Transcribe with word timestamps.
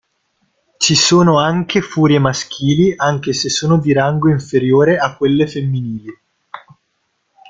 Ci 0.79 0.95
sono 0.95 1.37
anche 1.37 1.79
Furie 1.83 2.17
maschili, 2.17 2.91
anche 2.97 3.33
se 3.33 3.49
sono 3.51 3.77
di 3.77 3.93
rango 3.93 4.29
inferiore 4.29 4.97
a 4.97 5.15
quelle 5.15 5.45
femminili. 5.45 6.11